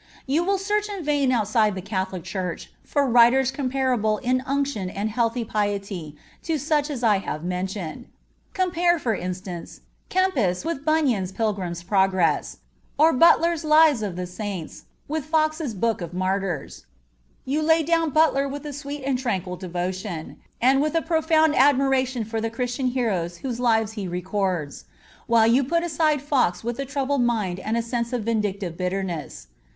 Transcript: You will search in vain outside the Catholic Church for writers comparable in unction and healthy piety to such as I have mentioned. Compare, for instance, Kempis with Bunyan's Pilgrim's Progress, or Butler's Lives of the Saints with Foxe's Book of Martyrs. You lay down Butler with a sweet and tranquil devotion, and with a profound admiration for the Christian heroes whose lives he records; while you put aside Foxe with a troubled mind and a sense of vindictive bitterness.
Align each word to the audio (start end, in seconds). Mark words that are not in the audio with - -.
You 0.25 0.43
will 0.43 0.57
search 0.57 0.89
in 0.89 1.03
vain 1.05 1.31
outside 1.31 1.75
the 1.75 1.81
Catholic 1.83 2.23
Church 2.23 2.71
for 2.83 3.05
writers 3.05 3.51
comparable 3.51 4.17
in 4.17 4.41
unction 4.47 4.89
and 4.89 5.11
healthy 5.11 5.45
piety 5.45 6.15
to 6.41 6.57
such 6.57 6.89
as 6.89 7.03
I 7.03 7.17
have 7.19 7.43
mentioned. 7.43 8.07
Compare, 8.55 8.97
for 8.97 9.13
instance, 9.13 9.81
Kempis 10.09 10.65
with 10.65 10.83
Bunyan's 10.83 11.31
Pilgrim's 11.31 11.83
Progress, 11.83 12.57
or 12.97 13.13
Butler's 13.13 13.63
Lives 13.63 14.01
of 14.01 14.15
the 14.15 14.25
Saints 14.25 14.85
with 15.07 15.25
Foxe's 15.25 15.75
Book 15.75 16.01
of 16.01 16.15
Martyrs. 16.15 16.87
You 17.45 17.61
lay 17.61 17.83
down 17.83 18.09
Butler 18.09 18.47
with 18.47 18.65
a 18.65 18.73
sweet 18.73 19.03
and 19.05 19.19
tranquil 19.19 19.55
devotion, 19.55 20.37
and 20.59 20.81
with 20.81 20.95
a 20.95 21.03
profound 21.03 21.55
admiration 21.55 22.25
for 22.25 22.41
the 22.41 22.49
Christian 22.49 22.87
heroes 22.87 23.37
whose 23.45 23.59
lives 23.59 23.91
he 23.91 24.07
records; 24.07 24.85
while 25.27 25.45
you 25.45 25.63
put 25.63 25.83
aside 25.83 26.23
Foxe 26.23 26.63
with 26.63 26.79
a 26.79 26.85
troubled 26.85 27.21
mind 27.21 27.59
and 27.59 27.77
a 27.77 27.83
sense 27.83 28.11
of 28.11 28.23
vindictive 28.23 28.75
bitterness. 28.75 29.45